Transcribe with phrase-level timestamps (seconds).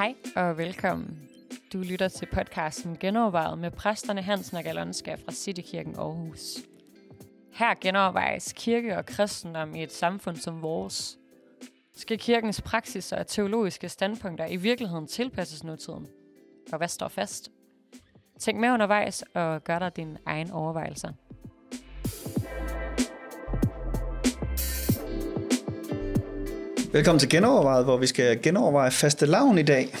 [0.00, 1.28] Hej og velkommen.
[1.72, 6.58] Du lytter til podcasten Genovervejet med præsterne Hansen og Galonska fra Citykirken Aarhus.
[7.52, 11.18] Her genovervejes kirke og kristendom i et samfund som vores.
[11.96, 16.08] Skal kirkens praksis og teologiske standpunkter i virkeligheden tilpasses nutiden?
[16.72, 17.50] Og hvad står fast?
[18.38, 21.12] Tænk med undervejs og gør dig dine egne overvejelser.
[26.92, 29.96] Velkommen til Genovervejet, hvor vi skal genoverveje faste lavn i dag.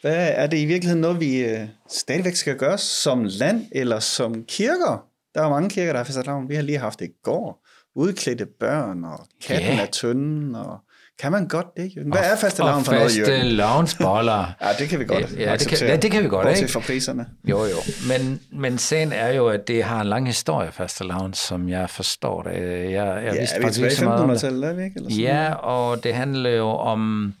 [0.00, 4.44] Hvad er det i virkeligheden noget, vi øh, stadigvæk skal gøre som land eller som
[4.48, 5.04] kirker?
[5.34, 6.48] Der er mange kirker, der har faste lavn.
[6.48, 7.66] Vi har lige haft det i går.
[7.94, 9.82] Udklædte børn, og katten Ja.
[9.82, 10.78] er tynden, og
[11.20, 12.12] kan man godt det, Jørgen?
[12.12, 13.46] Hvad er faste lavn for noget, faste Jørgen?
[13.46, 14.52] lavnsboller.
[14.62, 16.72] Ja, det kan vi godt Ja, det kan- ja, det kan vi godt, ikke?
[16.72, 17.26] fra priserne.
[17.44, 17.76] Jo, jo.
[18.08, 21.90] Men, men sagen er jo, at det har en lang historie, faste lavn, som jeg
[21.90, 22.52] forstår det.
[22.52, 24.36] Jeg, jeg Ja, vidste er vi tilbage i ikke så meget om det.
[24.36, 24.94] 1500-tallet, er vi ikke?
[24.96, 27.34] Eller sådan Ja, og det handler jo om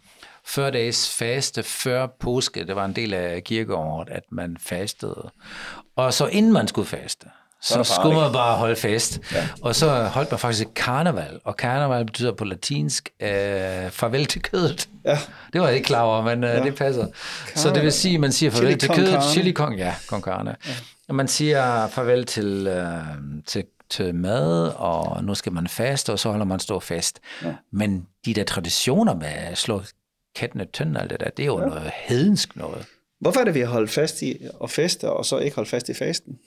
[0.46, 2.66] 40 dages faste før påske.
[2.66, 5.30] Det var en del af kirkeåret, at man fastede.
[5.96, 7.26] Og så inden man skulle faste,
[7.62, 9.20] så der skulle man bare holde fast.
[9.32, 9.48] Ja.
[9.62, 13.28] Og så holdt man faktisk et karneval, og karneval betyder på latinsk øh,
[13.90, 14.88] farvel til kødet.
[15.04, 15.18] Ja.
[15.52, 17.06] Det var jeg ikke klar over, men øh, det passer.
[17.54, 19.12] Så det vil sige, at man siger farvel Chili til kødet.
[19.12, 19.32] carne.
[19.32, 20.56] Chili con, ja, con carne.
[20.66, 20.72] Ja.
[21.08, 22.94] Og man siger farvel til, øh,
[23.46, 27.20] til, til mad, og nu skal man faste, og så holder man stor fast.
[27.44, 27.52] Ja.
[27.72, 29.82] Men de der traditioner med at slå
[30.36, 31.66] katten i tønden og alt det der, det er jo ja.
[31.66, 32.86] noget hedensk noget.
[33.20, 35.88] Hvorfor er det, vi har holdt fast i at feste, og så ikke holdt fast
[35.88, 36.38] i fasten?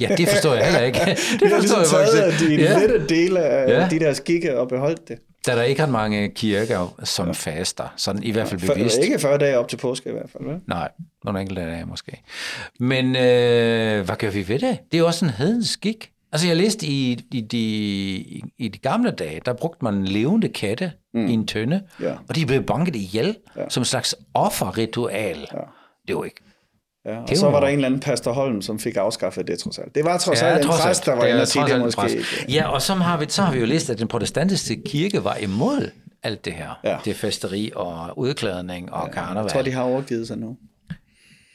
[0.00, 0.98] Ja, det forstår jeg heller ikke.
[1.40, 2.64] Det har forstår ligesom jeg taget faktisk de ikke.
[2.64, 2.78] Ja.
[2.78, 3.88] lette dele af Ja.
[3.90, 5.18] de der skikke og beholdt det.
[5.46, 7.32] Da der ikke er mange kirker, som ja.
[7.32, 8.98] faster, sådan i hvert fald For, bevidst.
[8.98, 10.60] ikke 40 dage op til påske i hvert fald, vel?
[10.66, 10.88] Nej,
[11.24, 12.22] nogle enkelte dage måske.
[12.80, 14.78] Men øh, hvad gør vi ved det?
[14.92, 16.10] Det er jo også en hedensk skik.
[16.32, 17.58] Altså jeg læste i, i, de,
[18.58, 21.26] i de gamle dage, der brugte man levende katte mm.
[21.26, 22.12] i en tønde, Ja.
[22.28, 23.62] og de blev banket ihjel ja.
[23.68, 25.38] som en slags offerritual.
[25.52, 25.58] Ja.
[26.08, 26.40] Det var ikke...
[27.06, 29.46] Ja, og Det så var- var der en eller anden pastor Holm, som fik afskaffet
[29.48, 29.94] det trods alt.
[29.94, 31.80] Det var trods Ja, alt en trods præst, der var inde og sige, det en
[31.80, 32.16] måske præst.
[32.48, 35.34] Ja, og så har, vi, så har vi jo læst, at den protestantiske kirke var
[35.36, 35.90] imod
[36.22, 36.80] alt det her.
[36.84, 36.96] Ja.
[37.04, 39.42] Det er festeri og udklædning og ja, karneval.
[39.42, 40.56] Jeg tror, de har overgivet sig nu.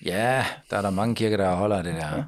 [0.05, 2.15] Ja, der er der mange kirker, der holder det der.
[2.17, 2.23] Ja.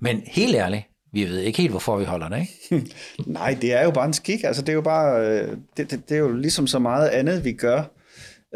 [0.00, 2.40] Men helt ærligt, vi ved ikke helt, hvorfor vi holder det,
[2.70, 2.86] ikke?
[3.26, 4.44] Nej, det er jo bare en skik.
[4.44, 7.44] Altså, det er jo bare, øh, det, det, det er jo ligesom så meget andet,
[7.44, 7.82] vi gør.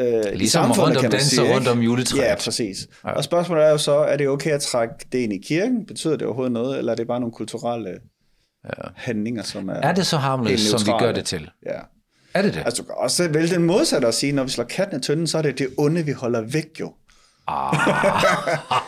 [0.00, 2.22] Øh, i Ligesom samfundet, rundt om kan man danse sige, rundt om juletræet.
[2.22, 2.86] Ja, præcis.
[3.04, 3.10] Ja.
[3.12, 5.86] Og spørgsmålet er jo så, er det okay at trække det ind i kirken?
[5.86, 7.90] Betyder det overhovedet noget, eller er det bare nogle kulturelle
[8.64, 8.88] ja.
[8.96, 9.74] handlinger, som er...
[9.74, 11.50] Er det så harmløst, som vi gør det til?
[11.66, 11.78] Ja.
[12.34, 12.62] Er det det?
[12.64, 15.26] Altså, du kan også vælge den modsatte og sige, når vi slår katten i tønden,
[15.26, 16.92] så er det det onde, vi holder væk jo.
[17.48, 17.72] Ah.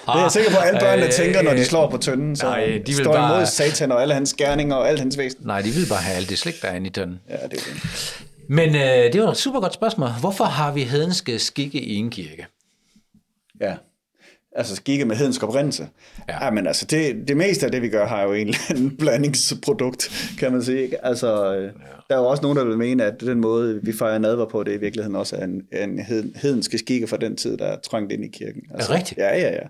[0.07, 2.37] Det er jeg sikker på, at alle børnene tænker, når de slår på tønden.
[2.37, 5.19] Så Nej, de vil står bare- imod satan og alle hans gerninger og alt hans
[5.19, 5.41] væsen.
[5.47, 7.21] Nej, de vil bare have alt det slik, der er inde i tønden.
[7.29, 8.25] Ja, det er det.
[8.49, 10.09] Men øh, det var et super godt spørgsmål.
[10.21, 12.47] Hvorfor har vi hedenske skikke i en kirke?
[13.61, 13.77] Ja.
[14.57, 15.89] Altså skikke med hedensk oprindelse.
[16.29, 16.45] Ja.
[16.45, 16.51] Ja.
[16.51, 20.11] men altså, det, det meste af det, vi gør, har jo en eller anden blandingsprodukt,
[20.39, 20.83] kan man sige.
[20.83, 21.07] ikke?
[21.07, 21.61] Altså, ja.
[22.09, 24.63] der er jo også nogen, der vil mene, at den måde, vi fejrer nadver på,
[24.63, 27.77] det i virkeligheden også er en, en heden- hedenske skikke fra den tid, der er
[27.91, 28.63] trængt ind i kirken.
[28.75, 29.19] Altså, det rigtigt?
[29.19, 29.61] Ja, ja, ja.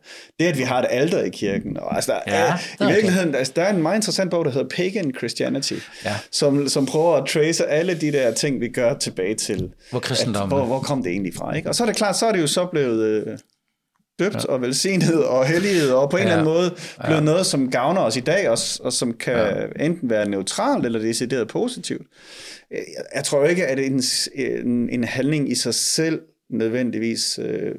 [0.41, 1.77] Det, at vi har et alter i kirken.
[1.77, 4.45] Og, altså, der, Ja, er, I er virkeligheden, altså, der er en meget interessant bog,
[4.45, 5.75] der hedder Pagan Christianity,
[6.05, 6.15] Ja.
[6.33, 9.71] som, som prøver at trace alle de der ting, vi gør tilbage til.
[9.91, 11.57] Hvor kristendommen- At, hvor, hvor kom det egentlig fra?
[11.57, 11.69] Ikke?
[11.69, 13.05] Og så er det klart, så er det jo så blevet...
[13.27, 13.39] Øh,
[14.19, 14.49] døbt ja.
[14.49, 16.29] og velsignet og helliget, og på en Ja.
[16.29, 19.85] eller anden måde blevet noget, som gavner os i dag, og, og som kan ja.
[19.85, 22.07] enten være neutralt eller decideret positivt.
[22.71, 24.03] Jeg, jeg tror ikke, at en,
[24.35, 26.21] en, en handling i sig selv
[26.51, 27.75] nødvendigvis øh,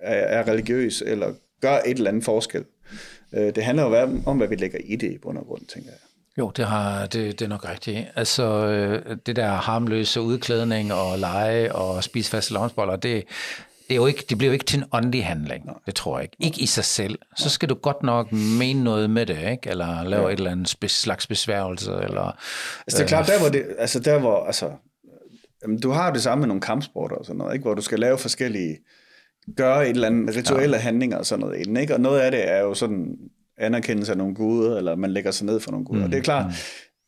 [0.00, 2.64] er, er religiøs, eller gør et eller andet forskel.
[3.34, 5.62] Øh, det handler jo om, om, hvad vi lægger i det i bund og grund,
[5.74, 5.98] tænker jeg.
[6.38, 7.98] Jo, det, har, det, det er nok rigtigt.
[8.16, 13.24] Altså, øh, det der harmløse udklædning og lege og spise faste lavnsboller, det,
[13.88, 15.64] det, er jo ikke, det bliver jo ikke til en åndelig handling.
[15.64, 15.74] Nej.
[15.86, 16.36] Det tror jeg ikke.
[16.40, 17.18] Ikke i sig selv.
[17.36, 19.70] Så skal du godt nok mene noget med det, ikke?
[19.70, 20.32] Eller lave ja.
[20.32, 22.36] et eller andet spe- slags besværgelse, eller...
[22.86, 24.70] Altså det er klart, der hvor, det, altså der hvor altså,
[25.62, 27.62] jamen, du har det samme med nogle kampsporter og sådan noget, ikke?
[27.62, 28.78] hvor du skal lave forskellige,
[29.56, 30.82] gøre et eller andet rituelle ja.
[30.82, 31.94] handlinger og sådan noget inden, ikke?
[31.94, 33.16] og noget af det er jo sådan
[33.58, 36.04] anerkendelse af nogle guder, eller man lægger sig ned for nogle guder.
[36.04, 36.46] Mm, det er klart,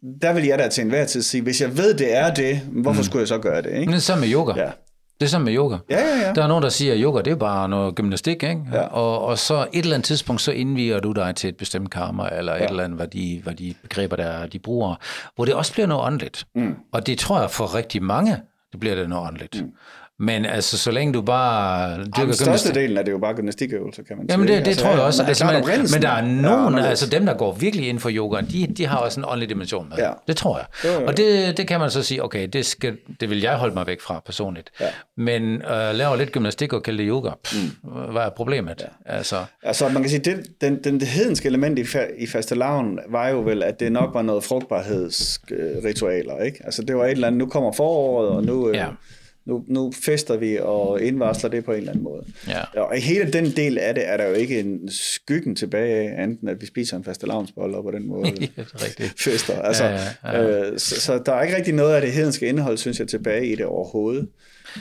[0.02, 0.19] mm.
[0.22, 3.00] der vil jeg da til enhver tid sige, hvis jeg ved, det er det, hvorfor
[3.00, 3.04] mm.
[3.04, 3.70] skulle jeg så gøre det?
[3.70, 3.78] Ikke?
[3.78, 4.52] Men det er samme med yoga.
[4.56, 4.70] Ja.
[5.20, 5.76] Det er samme med yoga.
[5.90, 6.32] Ja, ja, ja.
[6.32, 8.62] Der er nogen, der siger, at yoga det er bare noget gymnastik, ikke?
[8.72, 8.80] Ja.
[8.80, 12.28] Og, og så et eller andet tidspunkt, så indviger du dig til et bestemt karma,
[12.32, 12.64] eller ja.
[12.64, 14.94] et eller andet, hvad de, hvad de begreber, der de bruger,
[15.36, 16.46] hvor det også bliver noget åndeligt.
[16.54, 16.76] Mm.
[16.92, 18.36] Og det tror jeg for rigtig mange,
[18.72, 19.62] det bliver det noget åndeligt.
[19.62, 19.72] Mm.
[20.20, 22.74] Men altså, så længe du bare dyrker største gymnastik...
[22.74, 24.56] delen er det jo bare gymnastikøvelser, kan man Jamen sige.
[24.56, 25.22] det, det Altså, tror jeg ja, også.
[25.22, 26.88] Men, det er altså, men, men der er nogen, anderledes.
[26.88, 29.88] altså dem, der går virkelig ind for yoga, de, de har også en åndelig dimension
[29.88, 29.96] med.
[29.98, 30.10] Ja.
[30.28, 30.66] Det tror jeg.
[30.84, 31.06] Jo, jo.
[31.06, 33.86] Og det, det kan man så sige, okay, det, skal, det vil jeg holde mig
[33.86, 34.70] væk fra personligt.
[34.80, 34.86] Ja.
[35.16, 37.90] Men øh, laver lidt gymnastik og kalde det yoga, pff, mm.
[38.12, 38.80] hvad er problemet?
[39.06, 39.14] Ja.
[39.16, 42.98] Altså, Altså, man kan sige, det, den, den, det hedenske element i, fa- i fastelavn
[43.10, 46.58] var jo vel, at det nok var noget frugtbarhedsritualer, ikke?
[46.64, 48.78] Altså, det var et eller andet, nu kommer foråret, og nu, Ja.
[48.84, 48.86] ja.
[49.48, 52.24] Nu, nu fester vi og indvarsler det på en eller anden måde.
[52.48, 52.80] Ja.
[52.80, 56.48] Og hele den del af det er der jo ikke en skyggen tilbage af, enten
[56.48, 58.62] at vi spiser en fastelavnsbolle og på den måde Ja,
[59.04, 59.62] er fester.
[59.62, 60.70] Altså, Ja, ja, ja.
[60.70, 63.46] Øh, så, så der er ikke rigtig noget af det hedenske indhold, synes jeg, tilbage
[63.46, 64.28] i det overhovedet.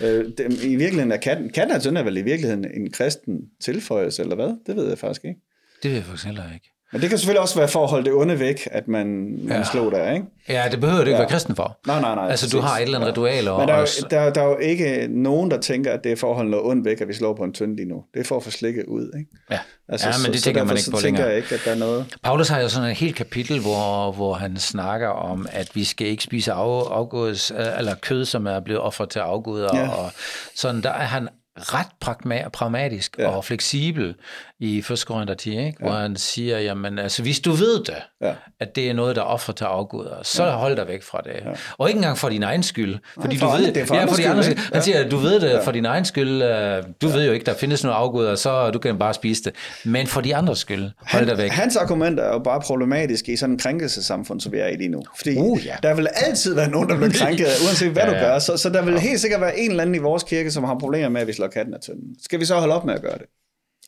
[0.04, 4.22] Øh, det, I virkeligheden er katten, katten er er vel i virkeligheden en kristen tilføjelse,
[4.22, 4.54] eller hvad?
[4.68, 5.40] Det ved jeg faktisk ikke.
[5.84, 6.77] det vil jeg faktisk heller ikke.
[6.92, 9.48] Men det kan selvfølgelig også være for at holde det onde væk, at man, man
[9.48, 9.58] Ja.
[9.58, 9.64] ja.
[9.64, 10.26] slår der, ikke?
[10.50, 11.18] Ja, det behøver du ikke Ja.
[11.18, 11.78] være kristen for.
[11.88, 12.30] Nej, nej, nej.
[12.30, 14.46] Altså, du har et eller andet ritual, og Men der er, også- der, der er
[14.46, 17.08] jo ikke nogen, der tænker, at det er for at holde noget ondt væk, at
[17.08, 18.04] vi slår på en tynd lige nu.
[18.14, 19.32] Det er for at få slikket ud, ikke?
[19.52, 21.28] Ja, Altså, ja men det så, tænker så man ikke på længere.
[21.28, 22.06] jeg ikke, at der er noget...
[22.24, 26.08] Paulus har jo sådan et helt kapitel, hvor, hvor han snakker om, at vi skal
[26.08, 29.70] ikke spise af, afguds, eller kød, som er blevet offret til afguder.
[29.78, 29.90] Ja.
[29.90, 30.12] Og
[30.56, 31.28] sådan, der er han
[31.60, 33.24] ret pragma- pragmatisk ja.
[33.24, 33.30] Ja.
[33.30, 34.16] og fleksibel
[34.60, 35.04] i 1.
[35.08, 35.74] Korinther 10, ikke?
[35.80, 38.34] hvor han siger, jamen altså, hvis du ved det, Ja.
[38.60, 40.52] at det er noget, der er offret til afguder, så ja.
[40.52, 41.32] hold dig væk fra det.
[41.46, 41.52] Ja.
[41.78, 42.96] Og ikke engang for din egen skyld.
[43.22, 44.62] Fordi for du andre- ved, det er for ja, for de skyld, andres ikke?
[44.62, 44.74] skyld.
[44.74, 46.42] Han siger, du ved det for din egen skyld.
[46.44, 49.54] øh, Du ved jo ikke, der findes nogle afguder, så du kan bare spise det.
[49.86, 51.52] Men for de andres skyld, hold dig væk.
[51.52, 54.90] Hans argument er jo bare problematisk i sådan en krænkelsessamfund, som vi er i lige
[54.90, 55.02] nu.
[55.18, 55.76] Fordi Uh, ja.
[55.84, 58.22] der vil altid være nogen, der bliver krænket, uanset hvad Ja, du ja.
[58.24, 58.40] gør.
[58.40, 60.76] Så, så der vil helt sikkert være en eller anden i vores kirke, som har
[60.80, 62.16] problemer med, at vi slår katten af tønden.
[62.24, 63.26] Skal vi så holde op med at gøre det?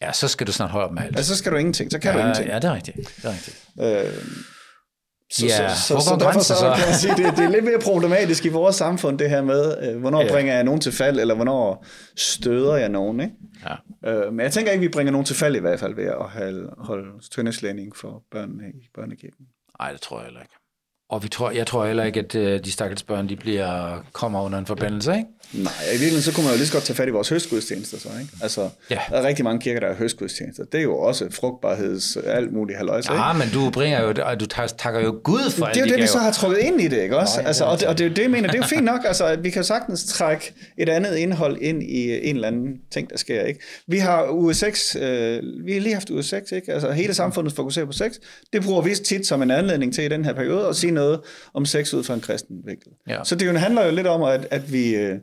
[0.02, 1.16] Ja, så skal du snart holde op med alt.
[1.18, 1.92] Altså, så skal du ingenting.
[1.92, 2.50] Så kan du ja, ingenting.
[2.50, 2.98] ja, det er rigtigt.
[2.98, 3.58] Det er rigtigt.
[3.82, 4.24] Øh,
[5.32, 6.74] så, Ja, så, så, går så derfor så, så?
[6.78, 9.90] kan man sige, det, det er lidt mere problematisk i vores samfund, det her med,
[9.90, 10.26] øh, hvornår Ja.
[10.26, 10.32] ja.
[10.32, 11.86] bringer jeg nogen til fald, eller hvornår
[12.16, 13.34] støder jeg nogen, ikke?
[14.04, 14.12] Ja.
[14.12, 16.16] Øh, men jeg tænker ikke, vi bringer nogen til fald i hvert fald ved at
[16.20, 19.46] holde, holde tøndeslænding for børnene i børnekirken.
[19.80, 20.54] Nej, det tror jeg heller ikke.
[21.10, 24.42] Og vi tror, jeg tror heller ikke, at øh, de stakkels børn, de bliver, kommer
[24.44, 25.26] under en forbandelse, ikke?
[25.54, 27.98] Nej, i virkeligheden så kunne man jo lige så godt tage fat i vores høstgudstjenester
[28.00, 28.32] så, ikke?
[28.42, 29.00] Altså, Ja.
[29.10, 30.64] der er rigtig mange kirker, der har høstgudstjenester.
[30.72, 33.24] Det er jo også frugtbarheds, alt muligt halløjse, ikke?
[33.24, 34.46] Ja, men du bringer jo, og du
[34.78, 36.08] takker jo Gud for Det er jo de det, vi gaver.
[36.08, 37.34] så har trukket ind i det, ikke også?
[37.38, 38.48] Nå, ja, altså, er og, det, og det er jo det, jeg mener.
[38.48, 41.84] Det er jo fint nok, altså, at vi kan sagtens trække et andet indhold ind
[41.84, 43.60] i en eller anden ting, der sker, ikke?
[43.88, 46.74] Vi har uge 6, øh, vi har lige haft uge 6, ikke?
[46.74, 48.12] Altså, hele samfundet fokuserer på sex.
[48.54, 51.20] Det bruger vi tit som en anledning til i den her periode, at sige noget
[51.54, 52.92] om sex ud fra en kristen vinkel.
[53.08, 53.24] Ja.
[53.24, 54.96] Så det jo handler jo lidt om, at, at vi...
[54.96, 55.16] Øh,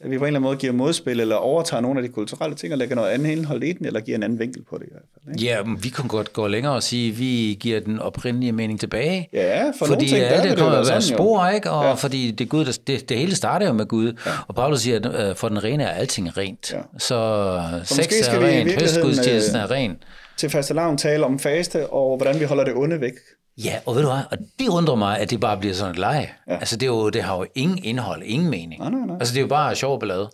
[0.00, 2.56] at vi på en eller anden måde giver modspil, eller overtager nogle af de kulturelle
[2.56, 4.84] ting, og lægger noget andet indhold i den, eller giver en anden vinkel på det
[4.84, 5.34] i hvert fald.
[5.34, 5.46] Ikke?
[5.46, 8.80] Ja, men vi kan godt gå længere og sige, at vi giver den oprindelige mening
[8.80, 9.28] tilbage.
[9.32, 11.70] Ja, for nogle fordi ting, der alt det det jo kommer være spor, ikke?
[11.70, 11.92] Og Ja.
[11.92, 14.12] fordi det, Gud, det, det hele starter jo med Gud.
[14.26, 14.30] Ja.
[14.48, 16.72] Og Paulus siger, at øh, for den rene er alting rent.
[16.72, 16.78] Ja.
[16.98, 19.96] Så sex måske skal er rent, høstgudstjenesten øh, er ren.
[20.36, 23.14] Til fastelavn tale om faste, og hvordan vi holder det onde væk.
[23.58, 24.20] Ja, og ved du hvad?
[24.30, 26.28] Og det undrer mig, at det bare bliver sådan et leje.
[26.46, 26.52] Ja.
[26.52, 26.58] Ja.
[26.58, 28.80] Altså, det, er jo, det har jo ingen indhold, ingen mening.
[28.80, 29.16] Nej, nej, nej.
[29.20, 30.30] Altså, det er jo bare sjov ballade,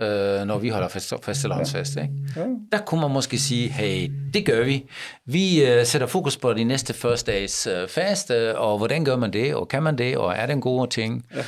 [0.00, 0.40] Ja.
[0.40, 2.10] øh, når vi holder fast, fastelavnsfest, ikke?
[2.36, 2.44] Ja.
[2.72, 4.84] Der kunne man måske sige, hey, det gør vi.
[5.26, 9.32] Vi øh, sætter fokus på de næste første dages øh, faste, og hvordan gør man
[9.32, 11.26] det, og kan man det, og er det en god ting?
[11.34, 11.42] Ja.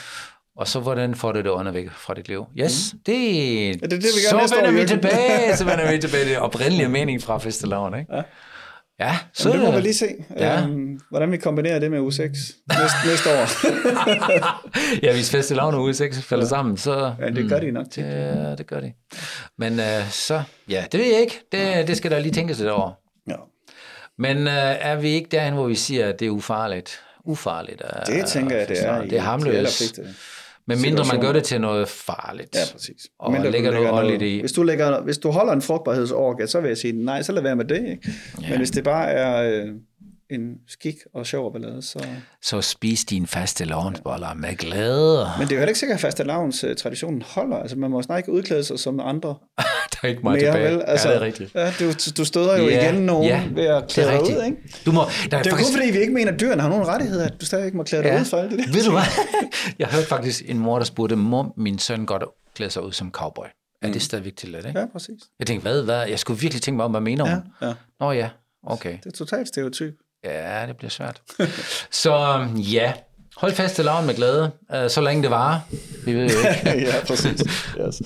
[0.58, 2.44] Og så hvordan får du det under væk fra dit liv?
[2.58, 2.98] Yes, mm.
[3.06, 3.14] det,
[3.74, 6.38] det er det, vi gør så vender vi tilbage, så vender vi tilbage til det
[6.38, 8.16] oprindelige mening fra festivalavn, ikke?
[8.16, 8.22] Ja.
[9.00, 10.06] Ja, så Men det må vi lige se,
[10.36, 10.62] Ja.
[10.62, 13.46] øhm, hvordan vi kombinerer det med U6 næste, næste år.
[15.06, 16.48] ja, hvis festivalavn og uge 6 falder ja.
[16.48, 17.14] sammen, så...
[17.20, 18.04] Ja, det gør de nok tit.
[18.04, 18.92] Det, det gør de.
[19.58, 21.40] Men øh, så, ja, det ved jeg ikke.
[21.52, 22.90] Det, det skal der lige tænkes lidt over.
[23.28, 23.34] Ja.
[24.18, 27.00] Men øh, er vi ikke derhen, hvor vi siger, at det er ufarligt?
[27.24, 27.82] Ufarligt.
[27.84, 29.02] Øh, Det tænker jeg, det er.
[29.02, 29.56] Det er harmløst.
[29.56, 30.02] allerfleste
[30.66, 32.54] Men mindre man gør det til noget farligt.
[32.54, 33.06] Ja, præcis.
[33.18, 34.40] Og Mindre lægger noget åndeligt i.
[34.40, 37.42] Hvis du, lægger, hvis du holder en frugtbarhedsorgie, så vil jeg sige, nej, så lad
[37.42, 37.90] være med det.
[37.90, 38.12] Ikke?
[38.42, 38.48] Ja.
[38.48, 39.68] Men hvis det bare er øh,
[40.30, 42.06] en skik og sjov ballade, så...
[42.42, 45.26] Så spis dine faste lavnsboller med glæde.
[45.38, 47.56] Men det er jo heller ikke sikkert, at fastelavns uh, traditionen holder.
[47.56, 49.34] Altså, man må snart ikke udklæde sig som andre
[50.02, 50.74] der er ikke meget mere, tilbage.
[50.74, 50.82] vel?
[50.86, 51.54] Altså, ja, det er rigtigt.
[51.54, 54.56] Ja, du, du støder jo Ja, igen nogen ja, ved at klæde dig ud, ikke?
[54.86, 56.68] Du må, der er Det er faktisk, kun fordi, vi ikke mener, at dyrene har
[56.68, 58.20] nogen rettigheder, at du stadig ikke må klæde dig ja.
[58.20, 58.72] ud for alt det der.
[58.72, 59.02] Ved du hvad?
[59.78, 62.24] Jeg hørte faktisk en mor, der spurgte, må min søn godt
[62.54, 63.46] klæde sig ud som cowboy?
[63.82, 64.78] Er det stadigvæk til det, ikke?
[64.80, 65.18] Ja, præcis.
[65.38, 66.06] Jeg tænkte, hvad, hvad?
[66.06, 67.42] Jeg skulle virkelig tænke mig om, hvad mener hun?
[67.60, 67.72] Ja, ja.
[68.00, 68.28] Nå ja,
[68.66, 68.98] okay.
[69.04, 69.94] Det er totalt stereotyp.
[70.24, 71.22] Ja, det bliver svært.
[72.02, 72.92] Så ja,
[73.36, 75.60] hold fast til laven med glæde, øh, så længe det varer.
[76.04, 76.86] Vi ved jo ikke.
[76.90, 77.40] ja, præcis.
[77.80, 78.02] Yes.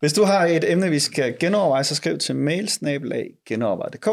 [0.00, 4.08] Hvis du har et emne, vi skal genoverveje, så skriv til mailsnabelag.genoverveje.dk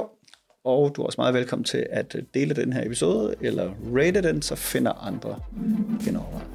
[0.68, 4.42] og du er også meget velkommen til at dele den her episode, eller rate den,
[4.42, 5.40] så finder andre
[6.06, 6.46] genoverveje.